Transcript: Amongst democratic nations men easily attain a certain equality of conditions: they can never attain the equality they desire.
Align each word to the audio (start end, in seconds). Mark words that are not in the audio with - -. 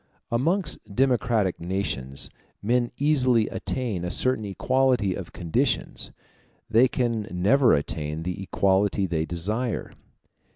Amongst 0.31 0.79
democratic 0.95 1.59
nations 1.59 2.31
men 2.63 2.91
easily 2.97 3.47
attain 3.49 4.03
a 4.03 4.09
certain 4.09 4.45
equality 4.45 5.13
of 5.13 5.31
conditions: 5.31 6.09
they 6.67 6.87
can 6.87 7.27
never 7.29 7.75
attain 7.75 8.23
the 8.23 8.41
equality 8.41 9.05
they 9.05 9.27
desire. 9.27 9.93